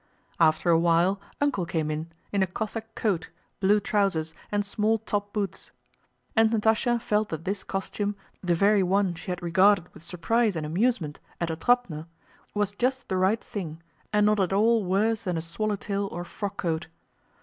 [0.39, 5.31] After a while "Uncle" came in, in a Cossack coat, blue trousers, and small top
[5.31, 5.69] boots.
[6.35, 10.65] And Natásha felt that this costume, the very one she had regarded with surprise and
[10.65, 12.07] amusement at Otrádnoe,
[12.55, 13.79] was just the right thing
[14.11, 16.87] and not at all worse than a swallow tail or frock coat.